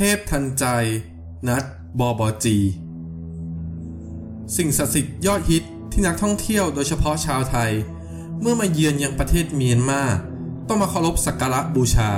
[0.00, 0.64] ทพทันใจ
[1.48, 1.64] นัด
[1.98, 2.58] บอบอจี
[4.56, 7.70] สิ่งศักดิ์สิทธิ์ยอดฮิตที่นักท่องเที่ยวโดยเฉพาะชาวไทย
[8.40, 10.02] เมื่อมาเยือนยังประเทศเมียนมา
[10.68, 12.10] ต้องมาเคารพสักการะบูชา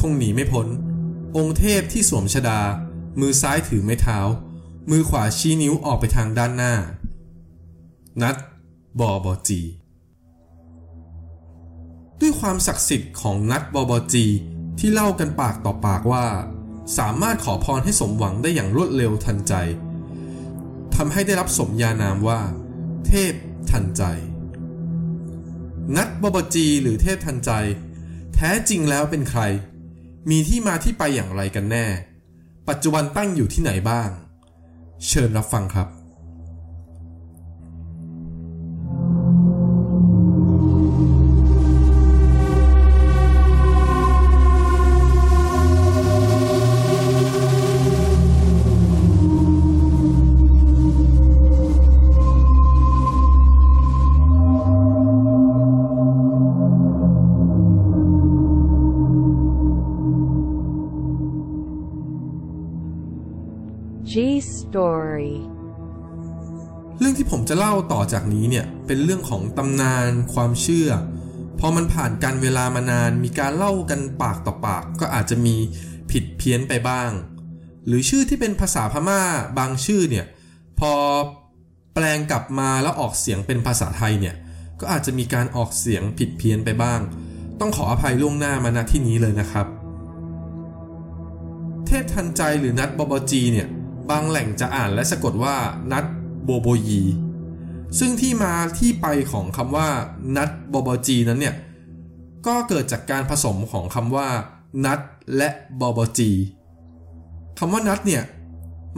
[0.00, 0.66] คงหนีไม่พ้น
[1.36, 2.60] องค์เทพที่สวมชดา
[3.20, 4.18] มือซ้ายถือไม้เท้า
[4.90, 6.74] มือขวาชี้นิ้วออกไปทางด้านหน้า
[8.22, 8.36] นัด
[9.00, 9.60] บอบอจี
[12.20, 14.26] ด้วยความศักดิ์สิทธิ์ของนัดบอบอจี
[14.78, 16.26] ที่เล่ากันปากต่อปากว่า
[16.98, 19.54] สามารถขอพรให้สมหวังได้อย่างรวดเร็วทันใจ
[20.94, 22.40] ทำให้ได้รับสมญานามว่า
[23.06, 23.32] เทพ
[23.70, 24.02] ทันใจ
[25.96, 27.50] นัดบอบจีหรือเทพทันใจ
[28.34, 29.40] แท้จริงแล้วเป็นใคร
[30.30, 31.86] มีที่มาที่ไปอย่างไรกันแน่
[32.68, 34.10] ปัจจุบันตั้งอยู่ที่ไหนบ้าง
[35.06, 35.88] เชิญรับฟังครับ
[64.72, 65.32] Story
[66.98, 70.88] เรื่องที่ผมจะเล่าต่อจากนี้เนี่ย เป็นเรื่องของตำนานความเชื่อ
[71.60, 75.56] พอมันผ่านการเวลามานานมีการเล่ากันปากต่อปาก ก็อาจจะมี
[76.10, 77.10] ผิดเพี้ยนไปบ้าง
[77.86, 79.22] หรือชื่อที่เป็นภาษาพม่า
[79.58, 80.26] บางชื่อเนี่ย
[80.78, 80.92] พอ
[81.94, 84.34] แปลงกลับมาแล้วออกเสียงเป็นภาษาไทยเนี่ย
[84.80, 87.00] ก็อาจจะมีการออกเสียงผิดเพี้ยนไปบ้าง
[87.60, 89.66] ต้องขออภัยล่วงหน้ามาณที่นี้เลยนะครับ
[91.86, 93.68] เทพทันใจหรือนัดบอบจีเนี่ย
[94.10, 95.56] บางแหล่งจะอ่านและสะกดว่า
[95.92, 96.04] นัด
[96.44, 97.02] โบโบยี
[97.98, 99.88] ซึ่งที่มาที่ไปของคำว่า
[100.36, 101.56] นัดโบโบจีนั้นเนี่ย
[102.46, 104.28] ก็เกิดจากการผสมของคำว่า
[104.84, 105.00] นัด
[105.36, 105.48] และ
[105.80, 106.30] บอบจี
[107.58, 108.22] คำว่านัดเนี่ย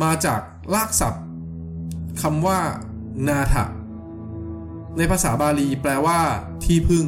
[0.02, 0.40] มาจาก
[0.74, 1.24] ลากศัพท์
[2.22, 2.58] คำว่า
[3.28, 3.64] นาถะ
[4.96, 6.18] ในภาษาบาลีแปลว่า
[6.64, 7.06] ที่พึ่ง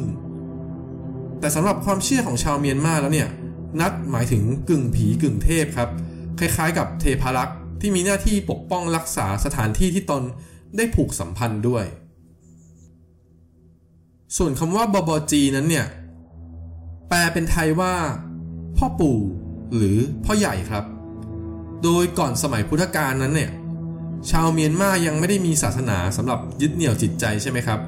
[1.39, 3.29] แต่สำหรับความเชื่อของชาวเมียนมาแล้วเนี่ย
[3.81, 5.89] นัดหมายถึงกึ่งผีกึ่งเทพครับ
[6.39, 10.23] คล้ายๆกับเทพารักษ์ ที่มีหน้าที่ปกป้องรักษาสถานที่ที่ตน
[10.77, 11.85] ได้ผูกสัมพันธ์ด้วย
[14.37, 15.85] ส่วนคำว่าบบจีนั้นเนี่ย
[17.09, 17.93] แปลเป็นไทยว่า
[18.77, 19.19] พ่อปู่
[19.75, 20.83] หรือพ่อใหญ่ครับ
[21.83, 23.51] โดยก่อนสมัยพุทธกาลนั้นเนี่ย
[24.29, 27.79] ชาวเมียนมายังไม่ได้มีศาสนาสำหรับยึดเหนี่ยวจิตใจใช่ไหมครับ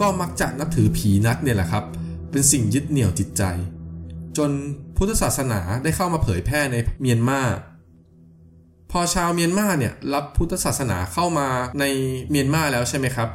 [0.00, 1.84] ก็มักจะนับถือผีนัดเนี่ยแหละครับ
[2.30, 3.42] เป็นสิ่งยึดเหนี่ยวจิตใจ
[4.36, 4.50] จน
[4.96, 7.40] พุทธศาสนาได้เข้ามาเผยแพร่ในเมียนมา
[8.94, 11.48] พอชาวเมียนมาเนี่ยรับพุทธศาสนาเข้ามา
[11.80, 11.84] ใน
[12.30, 13.28] เมียนมาแล้วใช่ไหมครับ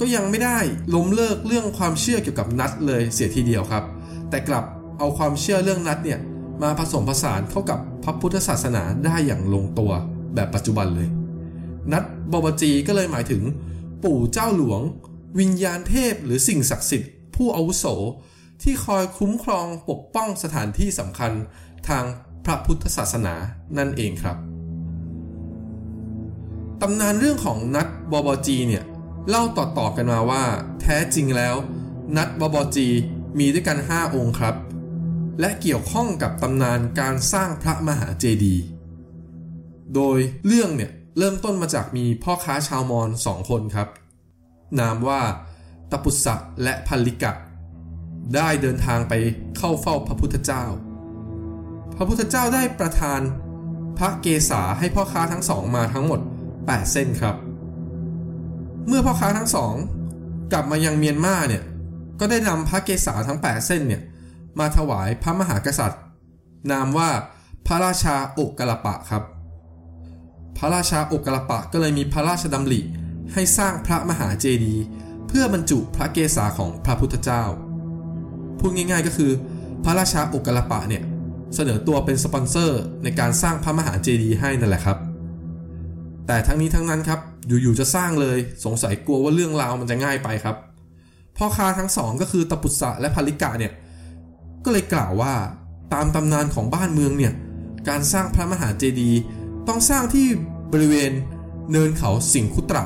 [0.00, 0.58] ก็ยังไม่ได้
[0.94, 3.84] ล้มเลิกเรื่องความเชื่อเกี่ยวกับนัดเลยเสียทีเดียวครับ
[4.30, 4.64] แต่กลับ
[4.98, 6.18] เอาความเชื่อเรื่องนัดเนี่ย
[6.62, 9.92] มาผสมผสานเข้ากับพระพุทธศาสนาได้อย่างลงตัว
[10.34, 11.08] แบบปัจจุบันเลย
[11.92, 13.42] นัดบอบจีก็เลยหมายถึง
[14.04, 14.80] ปู่เจ้าหลวง
[15.38, 17.84] วิญญาณเทพหรือสิ่งศักดิ์สิทธิ์ผู้อาวุโส
[18.62, 21.32] ที่คอยคุ้มครองปกป้องสถานที่สำคัญ
[21.88, 22.04] ทาง
[22.44, 23.34] พระพุทธศาสนา
[23.78, 24.51] นั่นเองครับ
[26.84, 28.84] ตำนานเรื่องของนัดบอบจีเนี่ย
[29.28, 30.44] เล่าต่อๆกันมาว่า
[30.80, 31.54] แท้จริงแล้ว
[32.16, 32.88] นัดบอบจี
[33.38, 34.54] มีด้วยกัน 5 องค์ครับ
[35.40, 38.64] และเกี่ยวข้องกับตำนานการสร้างพระมหาเจดีย์
[39.94, 43.88] โดยเรื่องเนี่ยเริ่มต้นมาจากมีพ่อค้าชาวมอญสองคนครับ
[44.80, 45.20] นามว่า
[45.90, 47.32] ตปุษะและพันลิกะ
[48.34, 49.14] ได้เดินทางไป
[49.56, 50.64] เข้าเฝ้าพระพุทธเจ้า
[51.96, 53.20] พระพุทธเจ้าได้ประทาน
[53.98, 56.20] พระเกศาให้พ่อค้าทั้งสองมาทั้งหมด
[56.66, 57.36] 8 เส้นครับ
[58.86, 59.74] เมื่อพ่อค้าทั้งสอง
[60.52, 61.62] กลับมายังเมียนมาเนี่ย
[62.20, 64.02] ก็ได้นำพระเกศาทั้ง 8 เส้นเนี่ย
[64.58, 66.02] มาถวายพระมหากษัตริย์
[66.70, 67.10] นามว่า
[67.66, 69.22] พระราชาอกกลปะครับ
[70.58, 72.80] พระราชาอกกลปะก็เลยมีพระราชดำริ
[73.32, 74.82] ให้สร้างพระมหาเจดีย์
[75.28, 77.42] เพื่อบรรจุพระเกศาของพระพุทธเจ้า
[78.58, 79.32] พูดง่ายๆก็คือ
[79.84, 81.02] พระราชาอกกลปะเนี่ย
[81.54, 84.98] เสนอตัวเป็นสปอนเซอร์ในการสร้างพระมหาเจดีย์ให้นั่นแหละครับ
[86.26, 90.56] แต่ทั้งนี้ทั้งนั้นครับ อยู่ๆจะสร้างเลยสงสัยกลัวว่าเรื่องราวมันจะง่ายไปครับ
[91.36, 93.72] พ่อค้าทั้งสองก็คือตปุษะและภริกะเนี่ย
[94.64, 95.34] ก็เลยกล่าวว่า
[95.94, 97.32] ตามตำนานของบ้านเมืองเนี่ย
[97.88, 99.20] การสร้างพระมหาเจดีย์
[99.68, 100.26] ต้องสร้างที่
[100.72, 101.12] บริเวณ
[101.72, 102.84] เนินเขาสิงคุตระ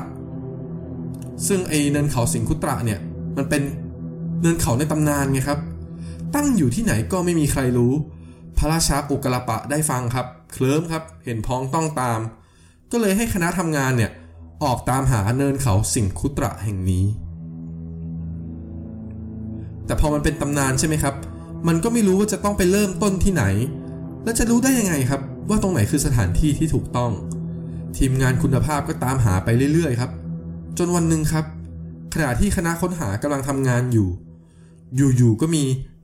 [1.47, 2.99] ซึ่งไอเนินเขาสิงคุตระเนี่ย
[3.37, 3.61] มันเป็น
[4.41, 5.59] เนินเขาในตำนานไงครับ
[6.35, 7.93] ตั้งอยู่ที่ไหนก็ไม่มีใครรู้
[8.57, 12.19] พระราชาอุกลปะได้ฟังครับ เคลิ้มครับ เห็นพ้องต้องตาม
[12.91, 14.11] ก็เลยให้คณะทำงานเนี่ย
[14.63, 17.05] ออกตามหาเนินเขาสิงคุตระแห่งนี้
[19.85, 21.15] แต่พอมันเป็นตำนานใช่ไหมครับ
[21.67, 23.43] มันก็ไม่รู้ว่าจะต้องไปเริ่มต้นที่ไหน
[24.23, 27.11] แล้วจะรู้ได้ยังไงครับ ว่าตรงไหนคือสถานที่ที่ถูกต้อง
[27.97, 30.11] ทีมงานคุณภาพก็ตามหาไปเรื่อยๆ ครับ
[30.77, 31.45] จนวันหนึ่งครับ
[32.13, 34.09] ขณะที่คณะค้นหากำลังทำงานอยู่
[34.95, 35.63] อยู่ๆก็มี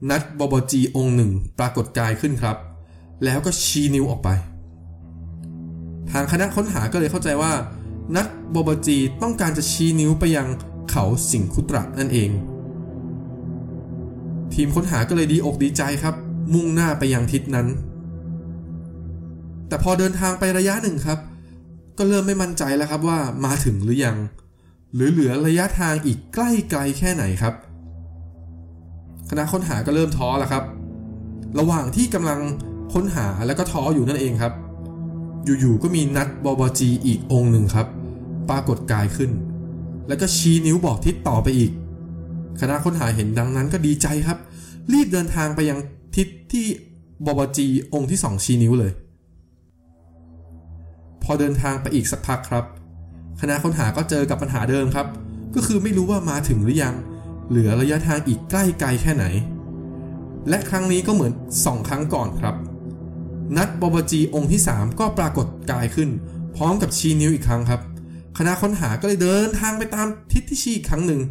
[0.10, 2.58] นัดบบจีองค์หนึ่งปรากฏกายขึ้นครับ
[3.24, 4.30] แล้วก็ชี้นิ้วออกไป
[6.14, 7.54] ทางคณะค้นหาก็เลยเข้าใจว่า
[8.16, 10.48] นัดบบจีต้องการจะชี้นิ้วไปยัง
[10.90, 12.30] เขาสิงคุตระนั่นเอง
[14.54, 16.16] ทีมค้นหาก็เลยดีอกดีใจครับ
[16.54, 17.68] มุ่งหน้าไปยังทิศนั้น
[19.68, 21.20] แต่พอเดินทางไประยะหนึ่งครับ
[21.98, 24.18] ก็เริ่มไม่มั่นใจแล้วครับว่ามาถึงหรือยัง
[24.94, 27.54] หรือเหลือระยะทางอีกใกล้ไกลแค่ไหนครับ
[29.30, 30.64] คณะค้นหาก็เริ่มท้อแล้วครับ
[31.60, 32.40] ระหว่างที่กำลัง
[32.94, 34.54] ค้นหาแล้วก็ท้ออยู่นั่นเองครับ
[35.46, 37.88] อยู่ๆก็มีนัดบบจีอีกองค์หนึ่งครับ
[38.50, 39.32] ปรากฏกายขึ้น
[40.08, 41.72] แล้วก็ชี้นิ้วบอกทิศต่อไปอีก
[42.60, 44.38] คณะค้นหาเห็นดังนั้นก็ดีใจครับ
[44.94, 45.80] รีบเดินทางไปยัง
[46.16, 46.66] ทิศที่
[47.26, 48.92] บบจีองค์ที่สองชี้นิ้วเลย
[51.24, 52.66] พอเดินทางไปอีกสักพักครับ
[53.42, 55.08] คณะค้นหาก็เจอกับปัญหาเดิมครับ
[55.56, 56.96] ก็คือไม่รู้ว่ามาถึงหรือยัง
[57.50, 59.26] เหลือระยะทางอีกใกล้ไกลแค่ไหน
[60.50, 61.34] และครั้งนี้ก็เหมือน
[61.66, 62.56] สองครั้งก่อนครับ
[63.58, 66.10] นัดบบจีองค์ที่ 3 ก็ปรากฏกายขึ้น
[66.56, 67.82] พร้อมกับชี้นิ้วอีกครั้งครับ
[68.38, 71.22] คณะค้นหาก็เลยเดินทางไปตามทิศที่ชี้อีกครั้งหนึ่ง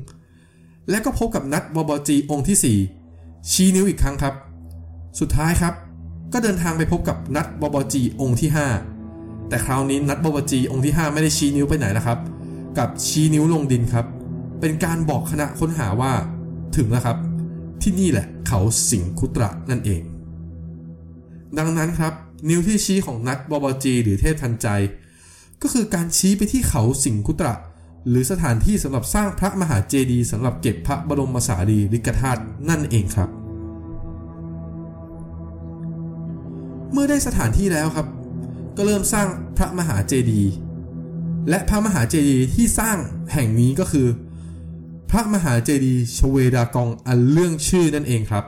[0.91, 2.77] และก็พบกับนัดบบจีองค์ที่
[3.09, 4.35] 4 ชี้นิ้วอีกครั้งครับ
[5.21, 5.75] สุดท้ายครับ
[6.33, 8.51] ก็เดินทางไปพบกับนัดบบจีองค์ที่
[8.99, 12.19] 5 แต่คราวนี้นัดบบจีองค์ที่ 5 ไม่ได้ชี้นิ้วไปไหนนะครับ
[12.79, 14.07] กับชี้นิ้วลงดินครับ
[14.61, 16.13] เป็นการบอกคณะค้นหาว่า
[16.77, 17.17] ถึงแล้วครับ
[17.83, 18.61] ที่นี่แหละเขา
[18.91, 20.03] สิงคุตระนั่นเอง
[21.59, 22.13] ดังนั้นครับ
[22.49, 24.69] นิ้วที่ชี้ของนัดบบจี หรือเทพทันใจ
[25.63, 27.55] ก็คือการชี้ไปที่เขาสิงคุตระ
[28.09, 33.29] หรือสถานที่สำหรับสร้างพระมหาเจดีย์สำหรับเก็บพระบรมสารีริกธาตุนั่นเองครับ
[36.93, 38.07] เมื่อได้สถานที่แล้วครับ
[38.77, 40.53] ก็เริ่มสร้างพระมหาเจดีย์
[41.49, 42.97] และพระมหาเจดีย์ที่สร้าง
[43.33, 44.09] แห่งนี้ก็คือ
[45.11, 48.45] พระมหาเจดีย์ชเวดากองอันเรื่องชื่อนั่นเองครับ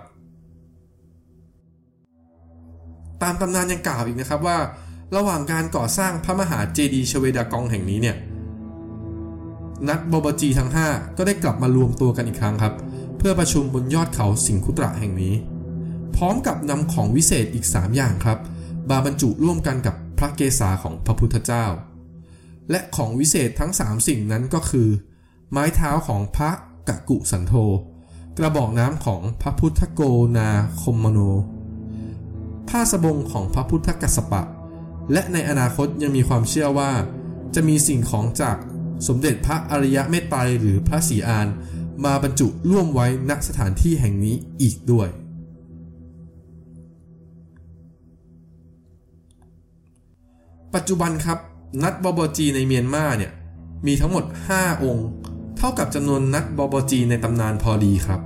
[3.24, 4.58] ตามตำนานยังกล่าวอีกนะครับว่า
[5.16, 8.16] ระหว่างการก่อสร้างพระมหาเจดีย์ชเวดากองแห่งนี้เนี่ย
[9.88, 12.74] นัดบบจีทั้ง 5 ก็ได้กลับมารวมตัวกันอีกครั้งครับ
[13.18, 15.34] เพื่อประชุมบนยอดเขาสิงคุตระแห่งนี้
[16.16, 18.38] พร้อมกับนำของวิเศษอีก 3 อย่างครับ
[18.90, 21.64] บาบรรจุร่วมกันกับพระเกศาของพระพุทธเจ้า
[22.70, 24.88] และของวิเศษทั้ง 3 สิ่งนั้นก็คือ
[25.50, 26.50] ไม้เท้าของพระ
[26.88, 27.54] กะกุสันโธ
[28.38, 30.00] กระบอกน้ำของพระพุทธโก
[30.36, 30.50] นา
[30.82, 31.18] คมโน
[32.68, 34.42] ผ้าสบงของพระพุทธกัสสปะ
[35.12, 36.92] และในอนาคตยังมีความเชื่อว่า
[37.54, 38.56] จะมีสิ่งของจาก
[39.08, 41.48] สมเด็จพระอริยะเมตไตรหรือพระศรีอาน
[42.04, 45.08] มาบรรจุร่วมไว้ณสถานที่แห่งนี้อีกด้วย
[50.74, 51.38] ปัจจุบันครับ
[51.82, 53.32] นัดบบจีในเมียนมาเนี่ย
[53.86, 54.24] มีทั้งหมด
[54.54, 55.06] 5 องค์
[55.56, 58.20] เท่ากับจำนวนนัดบบจีในตำนานพอดีครับ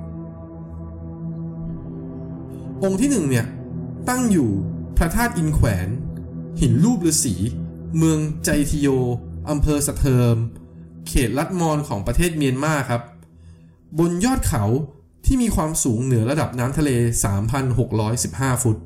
[2.85, 3.46] องค์ที่1เนี่ย
[4.08, 4.50] ตั้งอยู่
[4.96, 5.88] พระธาตุอินแขวน
[6.60, 7.34] หินรูปฤาษี
[7.96, 8.88] เมืองใจทิโย
[9.49, 10.34] อำเภอสะเทิม
[11.08, 13.02] เขตลัดมอนของประเทศเมียนมาครับ
[13.99, 14.64] บนยอดเขา
[15.25, 16.90] ที่มีความสูงเหนือระดับน้ำทะเล
[17.96, 18.76] 3,615 ฟุต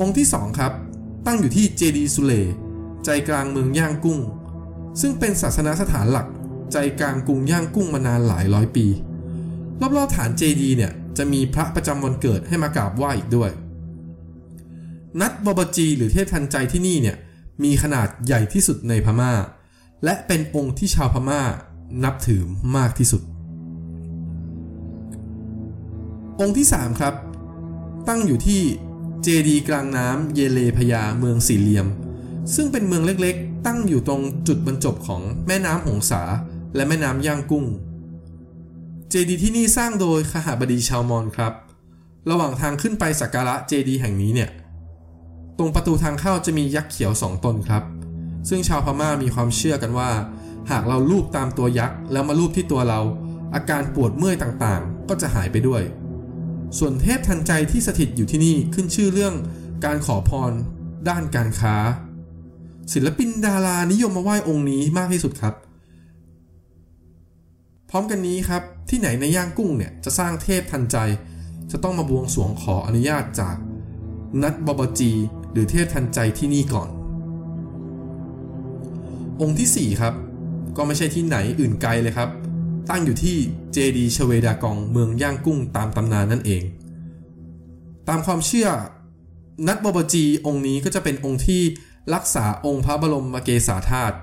[0.00, 0.72] องค์ที่ 2 ครับ
[1.26, 2.32] ตั้งอยู่ที่เจดีสุเล
[3.04, 4.20] ใจกลางเมืองย่างกุ้ง
[5.00, 6.28] ซึ่งเป็นศาสนาสถานหลัก
[6.72, 8.86] ใจกลางกรุงย่างกุ้งมานานหลายร้อยปี
[9.96, 13.50] รอบๆฐานเจดีเนี่ยจะมีพระประจำวันเกิดให้มากราบไหว้อีกด้วย
[15.20, 17.16] นัดบบจี หรือเทพทันใจที่นี่เนี่ย
[17.64, 19.32] มีขนาดใหญ่ที่สุดในพม่า
[20.04, 21.40] และเป็นองค์ที่ชาวพม่า
[22.04, 22.42] นับถือ
[22.76, 23.22] มากที่สุด
[26.40, 27.14] องค์ที่ 3 ครับ
[28.08, 28.62] ตั้งอยู่ที่
[29.22, 31.86] เจดีกลางน้ำเยเลพยาเมืองสี่เหลี่ยม
[32.54, 36.22] ซึ่งเป็นเมืองเล็กๆ ตั้งอยู่ตรงจุดบรรจบของแม่น้ำหงสา
[36.74, 37.64] และแม่น้ำย่างกุ้ง
[39.10, 41.52] เจดีที่นี่สร้างโดยขหบดีชาวมอญครับ
[42.30, 44.50] ระหว่างทางขึ้นไปสักการะเจดีแห่งนี้เนี่ย
[45.58, 47.82] ตรงประตูทางเข้าจะมียักษ์เขียวสองตนครับ
[48.48, 50.10] ซึ่งชาวพม่ามีความเชื่อกันว่า
[50.70, 53.00] หากเราลูบตามตัวยักษ์แล้วมาลูบที่ตัวเรา
[53.54, 55.82] อาการปวดเมื่อยต่างๆ ก็จะหายไปด้วย
[56.78, 59.34] ส่วนเทพทันใจที่สถิตอยู่ที่นี่ขึ้นชื่อเรื่อง
[59.84, 60.52] การขอพร
[61.08, 61.76] ด้านการค้า
[62.92, 65.54] ศิลปินดารานิยมมาไหว้องค์นี้มากที่สุดครับ
[67.90, 70.96] พร้อมกันนี้ครับที่ไหนในย่างกุ้งเนี่ยจะสร้างเทพทันใจ
[71.70, 73.56] จะต้องมาบวงสรวงขออนุญาตจาก
[74.42, 75.12] นัดบบจี
[75.52, 76.88] หรือเทพทันใจที่นี่ก่อน
[79.40, 80.14] องค์ที่ 4 ครับ
[80.76, 82.30] ก็ไม่ใช่ที่ไหนอื่นไกลเลยครับ
[82.90, 83.36] ตั้งอยู่ที่
[83.72, 86.62] เจดีชเวดากองเมืองย่างกุ้งตามตำนานนั่นเอง
[88.08, 88.68] ตามความเชื่อ
[89.66, 91.62] นัดบบจีองค์นี้ก็จะเป็นองค์ที่
[92.14, 94.16] รักษาองค์พระบรมเกศาธาตุ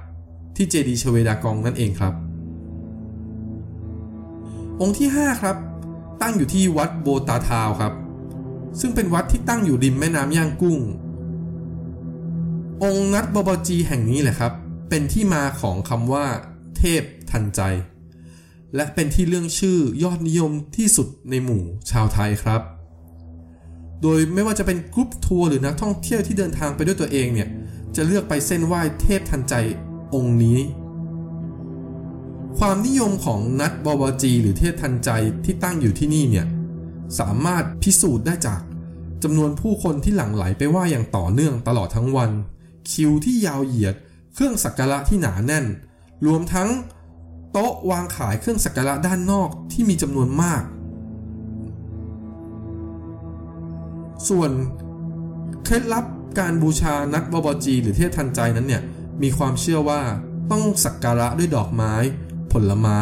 [0.55, 2.13] ที่เจดีชเวดากองนั่นเองครับ
[4.81, 5.57] องค์ที่ 5 ครับ
[6.21, 7.93] ตั้งอยู่ที่วัดโบตาทาวครับ
[8.79, 10.77] ซึ่งเป็นวัดที่ตั้งอยู่ริมแม่น้ำย่างกุ้ง
[12.83, 14.53] องค์นัดบบจีแห่งนี้แหละครับ
[14.89, 16.25] เป็นที่มาของคำว่า
[16.77, 17.61] เทพทันใจ
[18.75, 22.61] และเป็นที่เรื่องชื่อยอดนิยมที่สุดในหมู่ชาวไทยครับ
[24.01, 27.49] โดยไม่ว่าจะเป็นกรุ๊ปทัวร์หรือนักท่องเที่ยวที่เดินทางไปด้วยตัวเองเนี่ย
[27.95, 29.53] จะเลือกไปเส้นไหว้เทพทันใจ
[30.15, 30.59] องค์นี้
[32.57, 35.09] ความนิยมของนัดบบจี หรือเทพทันใจ
[35.45, 36.45] ที่ตั้งอยู่ที่นี่เนี่ย
[37.19, 38.61] สามารถพิสูจน์ได้จาก
[39.23, 42.31] จำนวนผู้คนที่หลั่งไหลไปไหว้อย่างต่อเนื่องตลอดทั้งวัน
[42.91, 43.95] คิวที่ยาวเหยียด
[44.33, 45.65] เครื่องสักการะที่หนาแน่น
[46.25, 46.69] รวมทั้ง
[47.51, 50.63] โต๊ะวางขายเครื่องสักการะด้านนอกที่มีจำนวนมาก
[54.29, 54.51] ส่วน
[55.63, 56.05] เคล็ดลับ
[56.39, 58.83] การบูชานัดบบจีหรือเทพทันใจนั้นเนี่ย
[59.23, 60.01] มีความเชื่อว่า
[60.51, 61.93] ต้องสักการะด้วยดอกไม้
[62.51, 62.99] ผลไม้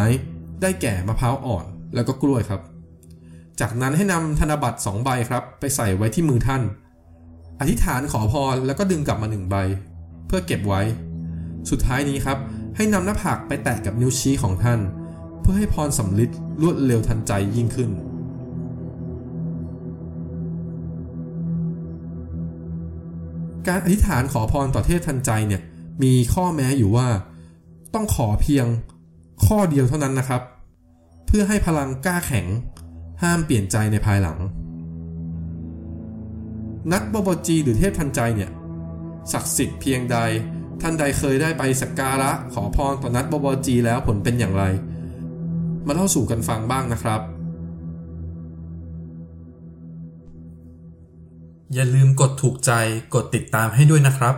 [0.61, 2.61] ได้แก่มะพร้าวอ่อนแล้วก็กล้วยครับ
[3.59, 6.61] จากนั้นให้นำธนบัตรสองใบครับ ไปใส่ไว้ที่มือท่าน
[7.59, 9.55] อธิษฐานขอพรแล้วก็ดึงกลับมาหนึ่งใบ
[10.27, 10.81] เพื่อเก็บไว้
[11.69, 12.37] สุดท้ายนี้ครับ
[12.75, 14.79] ให้นำหน้าผากไปแตะกับนิ้วชี้ของท่าน
[15.41, 16.29] เพื่อให้พรสำลิด
[16.61, 17.89] รวดเร็วทันใจยิ่งขึ้น
[23.67, 25.61] การอธิษฐานขอพรต่อเทพทันใจเนี่ย
[26.03, 27.07] มีข้อแม้อยู่ว่า
[27.93, 28.65] ต้องขอเพียง
[29.45, 30.41] ข้อเดียวเท่านั้นนะครับ
[31.27, 32.47] เพื่อให้พลังกล้าแข็ง
[33.23, 34.37] ห้ามเปลี่ยนใจในภายหลัง
[36.91, 38.51] นักบบจีหรือเทพทันใจเนี่ย
[39.31, 40.17] ศักดิ์สิทธิ์เพียงใด
[40.81, 44.63] ท่านใดเคยได้ไปสักการะขอพรต่อนัดบบจีแล้วผลเป็นอย่างไร
[45.87, 47.21] มาเล่าสู่กันฟังบ้างนะครับ
[51.73, 52.71] อย่าลืมกดถูกใจ
[53.13, 54.35] กดติดตามให้ด้วยนะครับ